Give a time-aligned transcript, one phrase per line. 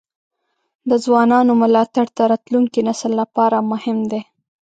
[0.89, 4.21] د ځوانانو ملاتړ د راتلونکي نسل لپاره مهم دی.